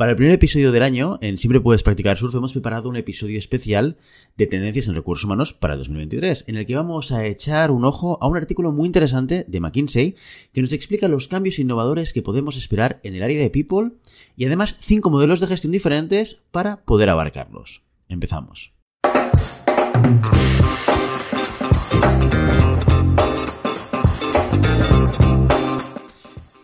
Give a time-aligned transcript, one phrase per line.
[0.00, 3.38] Para el primer episodio del año, en Siempre Puedes Practicar Surf, hemos preparado un episodio
[3.38, 3.98] especial
[4.34, 7.84] de tendencias en recursos humanos para el 2023, en el que vamos a echar un
[7.84, 10.14] ojo a un artículo muy interesante de McKinsey
[10.54, 13.90] que nos explica los cambios innovadores que podemos esperar en el área de People
[14.38, 17.82] y además cinco modelos de gestión diferentes para poder abarcarlos.
[18.08, 18.72] Empezamos.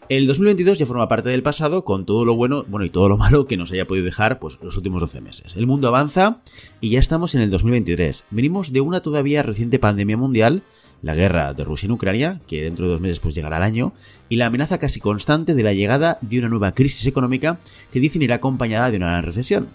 [0.08, 3.16] El 2022 ya forma parte del pasado con todo lo bueno, bueno y todo lo
[3.18, 5.56] malo que nos haya podido dejar pues, los últimos 12 meses.
[5.56, 6.42] El mundo avanza
[6.80, 8.26] y ya estamos en el 2023.
[8.30, 10.62] Venimos de una todavía reciente pandemia mundial,
[11.02, 13.94] la guerra de Rusia en Ucrania, que dentro de dos meses pues llegará al año,
[14.28, 17.58] y la amenaza casi constante de la llegada de una nueva crisis económica
[17.90, 19.70] que dicen irá acompañada de una gran recesión.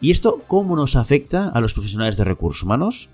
[0.00, 3.10] ¿Y esto cómo nos afecta a los profesionales de recursos humanos?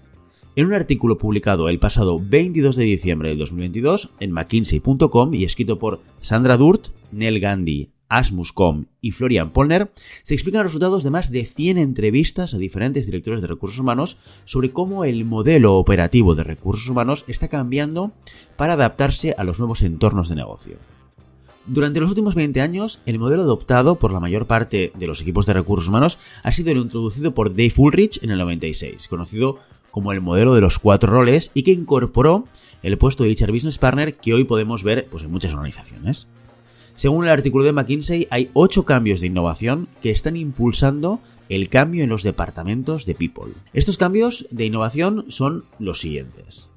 [0.57, 5.81] En un artículo publicado el pasado 22 de diciembre del 2022 en McKinsey.com y escrito
[5.81, 9.91] por Sandra Durt, Nell Gandhi, Asmus Com y Florian Polner,
[10.23, 14.19] se explican los resultados de más de 100 entrevistas a diferentes directores de recursos humanos
[14.45, 18.13] sobre cómo el modelo operativo de recursos humanos está cambiando
[18.55, 20.77] para adaptarse a los nuevos entornos de negocio.
[21.67, 25.47] Durante los últimos 20 años, el modelo adoptado por la mayor parte de los equipos
[25.47, 29.59] de recursos humanos ha sido el introducido por Dave Ulrich en el 96, conocido
[29.95, 32.49] como el modelo de los cuatro roles y que incorporó
[32.83, 36.27] el puesto de HR Business Partner que hoy podemos ver pues, en muchas organizaciones.
[36.97, 42.03] Según el artículo de McKinsey, hay ocho cambios de innovación que están impulsando el cambio
[42.03, 43.53] en los departamentos de People.
[43.73, 46.73] Estos cambios de innovación son los siguientes.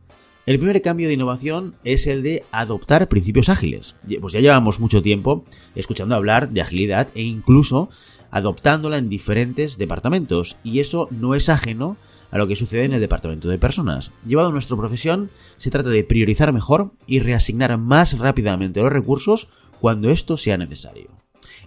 [0.46, 3.96] El primer cambio de innovación es el de adoptar principios ágiles.
[4.22, 5.44] Pues ya llevamos mucho tiempo
[5.74, 7.90] escuchando hablar de agilidad e incluso
[8.30, 11.98] adoptándola en diferentes departamentos y eso no es ajeno
[12.32, 14.12] a lo que sucede en el departamento de personas.
[14.26, 19.50] Llevado a nuestra profesión, se trata de priorizar mejor y reasignar más rápidamente los recursos
[19.80, 21.10] cuando esto sea necesario.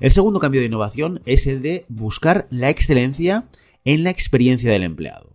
[0.01, 3.47] El segundo cambio de innovación es el de buscar la excelencia
[3.85, 5.31] en la experiencia del empleado.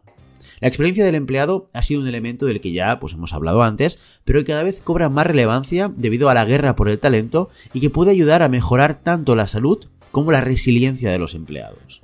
[0.61, 4.19] La experiencia del empleado ha sido un elemento del que ya pues, hemos hablado antes,
[4.23, 7.81] pero que cada vez cobra más relevancia debido a la guerra por el talento y
[7.81, 12.01] que puede ayudar a mejorar tanto la salud como la resiliencia de los empleados.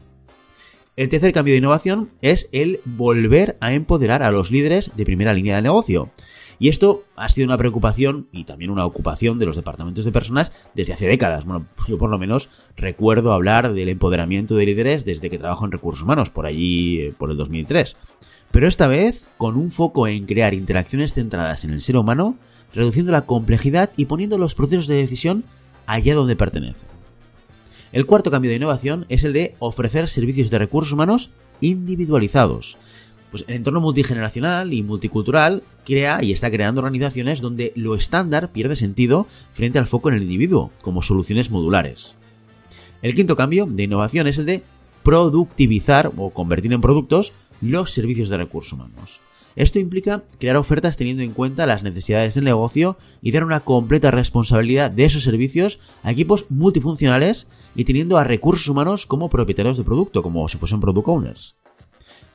[0.98, 5.34] El tercer cambio de innovación es el volver a empoderar a los líderes de primera
[5.34, 6.10] línea de negocio.
[6.60, 10.52] Y esto ha sido una preocupación y también una ocupación de los departamentos de personas
[10.76, 11.46] desde hace décadas.
[11.46, 15.72] Bueno, yo por lo menos recuerdo hablar del empoderamiento de líderes desde que trabajo en
[15.72, 17.96] recursos humanos, por allí, eh, por el 2003.
[18.52, 22.36] Pero esta vez con un foco en crear interacciones centradas en el ser humano,
[22.76, 25.46] reduciendo la complejidad y poniendo los procesos de decisión
[25.88, 27.01] allá donde pertenecen.
[27.92, 32.78] El cuarto cambio de innovación es el de ofrecer servicios de recursos humanos individualizados.
[33.32, 38.76] Pues el entorno multigeneracional y multicultural crea y está creando organizaciones donde lo estándar pierde
[38.76, 42.16] sentido frente al foco en el individuo, como soluciones modulares.
[43.02, 44.64] El quinto cambio de innovación es el de
[45.04, 49.22] productivizar o convertir en productos los servicios de recursos humanos.
[49.56, 54.12] Esto implica crear ofertas teniendo en cuenta las necesidades del negocio y dar una completa
[54.12, 59.84] responsabilidad de esos servicios a equipos multifuncionales y teniendo a recursos humanos como propietarios de
[59.84, 61.56] producto, como si fuesen product owners.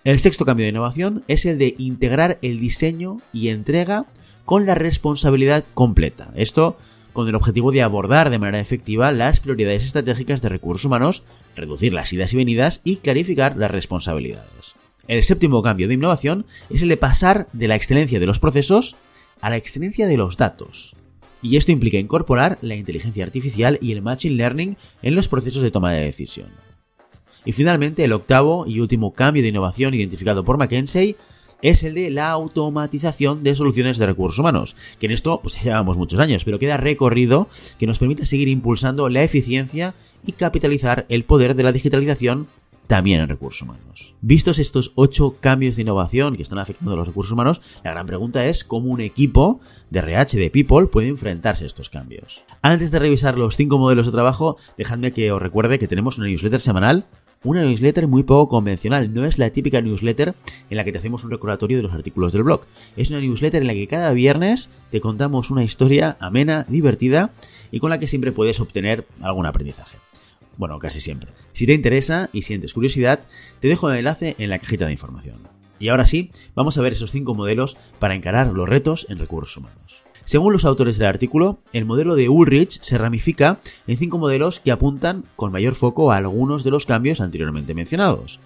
[0.04, 4.06] El sexto cambio de innovación es el de integrar el diseño y entrega
[4.44, 6.30] con la responsabilidad completa.
[6.36, 6.78] Esto
[7.12, 11.24] con el objetivo de abordar de manera efectiva las prioridades estratégicas de recursos humanos,
[11.56, 14.76] reducir las idas y venidas y clarificar las responsabilidades.
[15.08, 18.96] El séptimo cambio de innovación es el de pasar de la excelencia de los procesos
[19.40, 20.96] a la excelencia de los datos.
[21.42, 25.70] Y esto implica incorporar la inteligencia artificial y el machine learning en los procesos de
[25.70, 26.48] toma de decisión.
[27.44, 31.16] Y finalmente, el octavo y último cambio de innovación identificado por McKinsey
[31.62, 35.96] es el de la automatización de soluciones de recursos humanos, que en esto pues llevamos
[35.96, 39.94] muchos años, pero queda recorrido que nos permite seguir impulsando la eficiencia
[40.26, 42.48] y capitalizar el poder de la digitalización
[42.86, 44.14] también en recursos humanos.
[44.20, 48.06] Vistos estos ocho cambios de innovación que están afectando a los recursos humanos, la gran
[48.06, 49.60] pregunta es cómo un equipo
[49.90, 52.42] de RH de People puede enfrentarse a estos cambios.
[52.62, 56.28] Antes de revisar los cinco modelos de trabajo, dejadme que os recuerde que tenemos una
[56.28, 57.06] newsletter semanal
[57.44, 60.34] una newsletter muy poco convencional, no es la típica newsletter
[60.68, 62.62] en la que te hacemos un recordatorio de los artículos del blog.
[62.96, 67.30] Es una newsletter en la que cada viernes te contamos una historia amena, divertida
[67.70, 69.98] y con la que siempre puedes obtener algún aprendizaje.
[70.56, 71.30] Bueno, casi siempre.
[71.52, 73.20] Si te interesa y sientes curiosidad,
[73.60, 75.36] te dejo el enlace en la cajita de información.
[75.78, 79.58] Y ahora sí, vamos a ver esos cinco modelos para encarar los retos en recursos
[79.58, 80.04] humanos.
[80.24, 84.72] Según los autores del artículo, el modelo de Ulrich se ramifica en cinco modelos que
[84.72, 88.40] apuntan con mayor foco a algunos de los cambios anteriormente mencionados.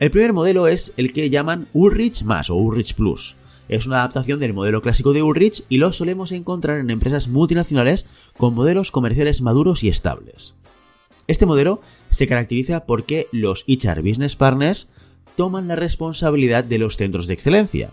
[0.00, 3.36] El primer modelo es el que llaman Ulrich más o Ulrich Plus.
[3.68, 8.04] Es una adaptación del modelo clásico de Ulrich y lo solemos encontrar en empresas multinacionales
[8.36, 10.56] con modelos comerciales maduros y estables.
[11.26, 14.88] Este modelo se caracteriza porque los HR Business Partners
[15.36, 17.90] toman la responsabilidad de los centros de excelencia.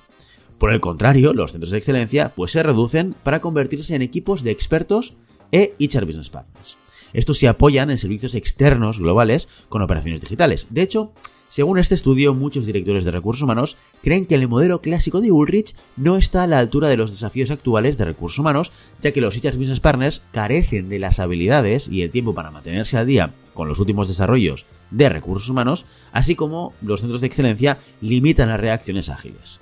[0.57, 4.51] Por el contrario, los centros de excelencia pues se reducen para convertirse en equipos de
[4.51, 5.16] expertos
[5.51, 6.78] e HR Business Partners.
[7.13, 10.68] Estos se apoyan en servicios externos globales con operaciones digitales.
[10.69, 11.13] De hecho,
[11.51, 15.75] según este estudio, muchos directores de recursos humanos creen que el modelo clásico de Ulrich
[15.98, 18.71] no está a la altura de los desafíos actuales de recursos humanos,
[19.01, 22.98] ya que los HR Business Partners carecen de las habilidades y el tiempo para mantenerse
[22.98, 27.80] al día con los últimos desarrollos de recursos humanos, así como los centros de excelencia
[28.00, 29.59] limitan las reacciones ágiles.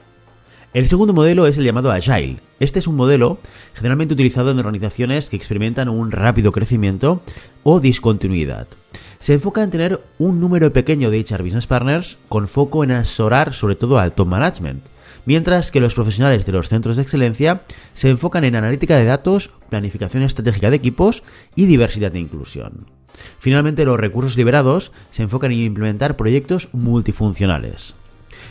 [0.76, 2.38] El segundo modelo es el llamado Agile.
[2.60, 3.40] Este es un modelo
[3.74, 7.24] generalmente utilizado en organizaciones que experimentan un rápido crecimiento
[7.64, 8.68] o discontinuidad.
[9.20, 13.54] Se enfoca en tener un número pequeño de HR Business Partners con foco en asesorar
[13.54, 14.82] sobre todo al top management,
[15.26, 17.64] mientras que los profesionales de los centros de excelencia
[17.94, 21.24] se enfocan en analítica de datos, planificación estratégica de equipos
[21.54, 22.86] y diversidad e inclusión.
[23.40, 27.96] Finalmente, los recursos liberados se enfocan en implementar proyectos multifuncionales.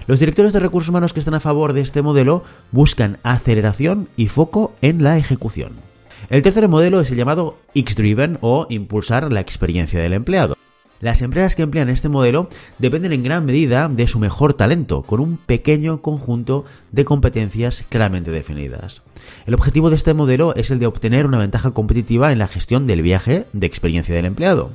[0.07, 4.29] Los directores de recursos humanos que están a favor de este modelo buscan aceleración y
[4.29, 5.88] foco en la ejecución.
[6.31, 10.57] El tercer modelo es el llamado X-Driven o impulsar la experiencia del empleado.
[11.01, 12.49] Las empresas que emplean este modelo
[12.79, 18.33] dependen en gran medida de su mejor talento, con un pequeño conjunto de competencias claramente
[18.33, 19.03] definidas.
[19.47, 22.89] El objetivo de este modelo es el de obtener una ventaja competitiva en la gestión
[22.89, 24.71] del viaje de experiencia del empleado.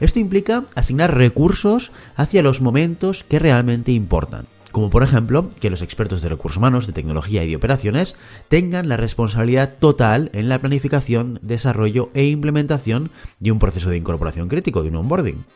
[0.00, 4.46] Esto implica asignar recursos hacia los momentos que realmente importan
[4.76, 8.14] como por ejemplo que los expertos de recursos humanos, de tecnología y de operaciones
[8.48, 14.48] tengan la responsabilidad total en la planificación, desarrollo e implementación de un proceso de incorporación
[14.48, 15.46] crítico, de un onboarding.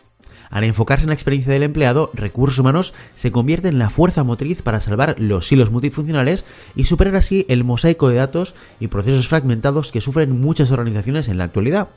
[0.49, 4.63] Al enfocarse en la experiencia del empleado, recursos humanos se convierte en la fuerza motriz
[4.63, 9.93] para salvar los hilos multifuncionales y superar así el mosaico de datos y procesos fragmentados
[9.93, 11.91] que sufren muchas organizaciones en la actualidad.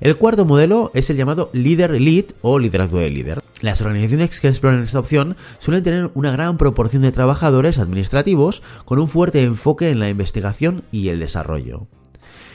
[0.00, 3.42] El cuarto modelo es el llamado Leader Lead o liderazgo de líder.
[3.60, 8.98] Las organizaciones que exploran esta opción suelen tener una gran proporción de trabajadores administrativos con
[8.98, 11.86] un fuerte enfoque en la investigación y el desarrollo.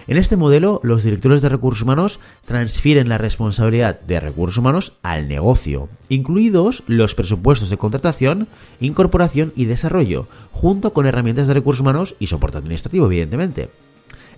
[0.07, 5.27] En este modelo, los directores de recursos humanos transfieren la responsabilidad de recursos humanos al
[5.27, 8.47] negocio, incluidos los presupuestos de contratación,
[8.79, 13.69] incorporación y desarrollo, junto con herramientas de recursos humanos y soporte administrativo, evidentemente.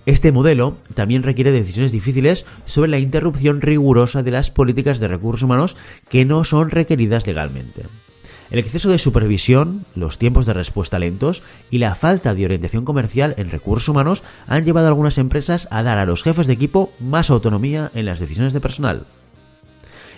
[0.04, 5.44] Este modelo también requiere decisiones difíciles sobre la interrupción rigurosa de las políticas de recursos
[5.44, 5.76] humanos
[6.08, 7.84] que no son requeridas legalmente.
[8.50, 13.34] El exceso de supervisión, los tiempos de respuesta lentos y la falta de orientación comercial
[13.38, 16.92] en recursos humanos han llevado a algunas empresas a dar a los jefes de equipo
[16.98, 19.06] más autonomía en las decisiones de personal.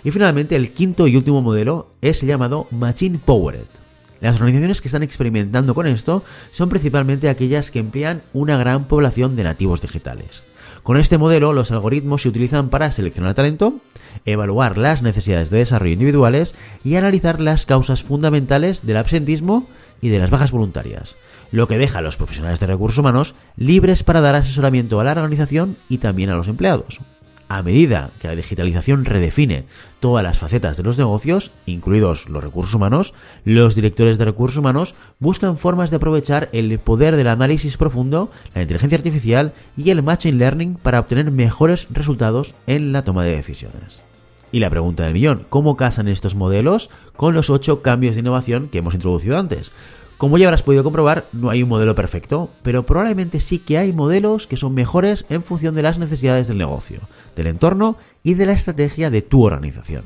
[0.03, 3.84] Y finalmente el quinto y último modelo es llamado Machine Powered.
[4.25, 9.35] Las organizaciones que están experimentando con esto son principalmente aquellas que emplean una gran población
[9.35, 10.45] de nativos digitales.
[10.81, 13.81] Con este modelo, los algoritmos se utilizan para seleccionar talento,
[14.25, 19.69] evaluar las necesidades de desarrollo individuales y analizar las causas fundamentales del absentismo
[20.01, 21.17] y de las bajas voluntarias,
[21.51, 25.11] lo que deja a los profesionales de recursos humanos libres para dar asesoramiento a la
[25.11, 26.99] organización y también a los empleados.
[27.47, 29.65] A medida que la digitalización redefine
[29.99, 33.13] todas las facetas de los negocios, incluidos los recursos humanos,
[33.43, 38.63] los directores de recursos humanos buscan formas de aprovechar el poder del análisis profundo, la
[38.63, 44.05] inteligencia artificial y el machine learning para obtener mejores resultados en la toma de decisiones.
[44.51, 48.69] Y la pregunta del millón, ¿cómo casan estos modelos con los ocho cambios de innovación
[48.69, 49.71] que hemos introducido antes?
[50.17, 53.91] Como ya habrás podido comprobar, no hay un modelo perfecto, pero probablemente sí que hay
[53.91, 57.01] modelos que son mejores en función de las necesidades del negocio,
[57.35, 60.03] del entorno y de la estrategia de tu organización.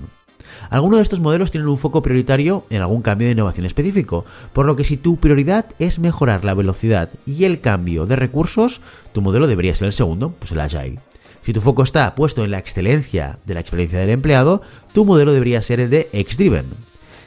[0.72, 4.66] Algunos de estos modelos tienen un foco prioritario en algún cambio de innovación específico, por
[4.66, 8.82] lo que si tu prioridad es mejorar la velocidad y el cambio de recursos,
[9.14, 11.00] tu modelo debería ser el segundo, pues el Agile.
[11.44, 14.62] Si tu foco está puesto en la excelencia de la experiencia del empleado,
[14.92, 16.66] tu modelo debería ser el de X-Driven.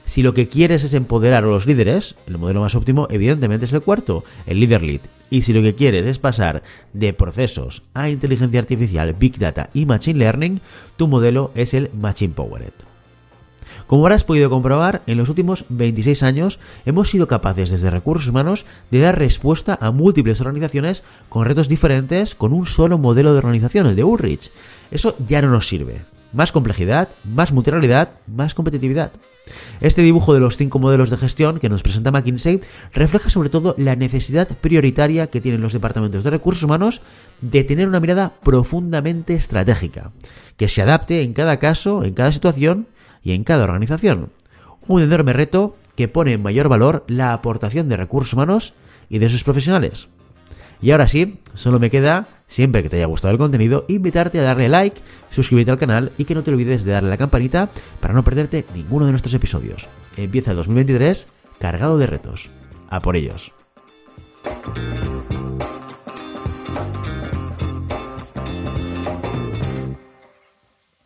[0.04, 3.72] Si lo que quieres es empoderar a los líderes, el modelo más óptimo evidentemente es
[3.72, 5.02] el cuarto, el Leader Lead.
[5.30, 9.86] Y si lo que quieres es pasar de procesos a inteligencia artificial, Big Data y
[9.86, 10.60] Machine Learning,
[10.96, 12.72] tu modelo es el Machine Powered.
[13.86, 18.66] Como habrás podido comprobar, en los últimos 26 años hemos sido capaces desde recursos humanos
[18.90, 23.86] de dar respuesta a múltiples organizaciones con retos diferentes con un solo modelo de organización,
[23.86, 24.50] el de Ulrich.
[24.90, 26.04] Eso ya no nos sirve.
[26.32, 29.12] Más complejidad, más multirealidad, más competitividad.
[29.80, 32.60] Este dibujo de los cinco modelos de gestión que nos presenta McKinsey
[32.92, 37.02] refleja sobre todo la necesidad prioritaria que tienen los departamentos de recursos humanos
[37.40, 40.12] de tener una mirada profundamente estratégica,
[40.56, 42.86] que se adapte en cada caso, en cada situación
[43.22, 44.30] y en cada organización.
[44.86, 48.74] Un enorme reto que pone en mayor valor la aportación de recursos humanos
[49.10, 50.08] y de sus profesionales.
[50.80, 54.42] Y ahora sí, solo me queda, Siempre que te haya gustado el contenido, invitarte a
[54.42, 58.12] darle like, suscribirte al canal y que no te olvides de darle la campanita para
[58.12, 59.88] no perderte ninguno de nuestros episodios.
[60.18, 61.28] Empieza el 2023
[61.58, 62.50] cargado de retos.
[62.90, 63.52] A por ellos.